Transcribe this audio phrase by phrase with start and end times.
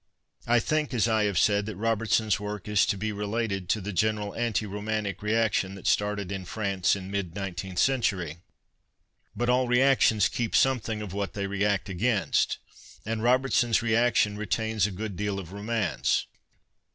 [0.47, 3.93] I think, as I have said, that Robertson's work is to be related to the
[3.93, 8.37] general anti romantic reaction that started in France in mid nineteenth century.
[9.35, 12.57] But all reactions keep something of what they react against,
[13.05, 16.25] and Robertsons reaction retains a good deal of romance.